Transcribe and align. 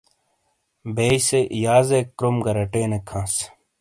بیئسے 0.95 1.39
یازیک 1.63 2.07
کروم 2.17 2.35
گا 2.43 2.51
رٹینیک 2.57 3.05
ہانس۔ 3.11 3.35